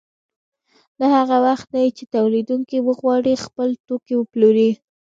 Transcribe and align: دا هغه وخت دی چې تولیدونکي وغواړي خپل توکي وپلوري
دا 0.99 1.07
هغه 1.17 1.37
وخت 1.45 1.67
دی 1.75 1.87
چې 1.97 2.03
تولیدونکي 2.15 2.77
وغواړي 2.87 3.33
خپل 3.45 3.69
توکي 3.87 4.13
وپلوري 4.17 4.71